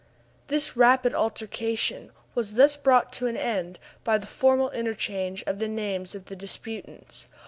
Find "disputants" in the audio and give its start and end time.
6.35-7.27